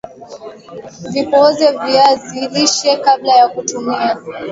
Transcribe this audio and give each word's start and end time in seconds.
vipooze 1.13 1.71
viazi 1.71 2.47
lishe 2.47 2.97
kabla 2.97 3.33
ya 3.37 3.47
kutumia 3.49 4.17